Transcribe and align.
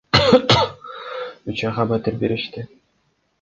Үч 1.53 1.61
айга 1.69 1.85
батир 1.93 2.19
беришти. 2.25 2.65